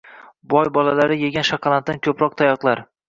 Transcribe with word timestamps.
Boy 0.53 0.71
bolalari 0.77 1.17
yegan 1.25 1.45
shokoladdan 1.51 2.01
ko'proq 2.09 2.39
tayoqlar... 2.41 2.83